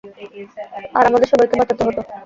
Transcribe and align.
আর 0.97 1.03
আমাদের 1.09 1.27
সবাইকে 1.31 1.55
বাঁচাতে 1.59 1.81
হতো। 1.87 2.01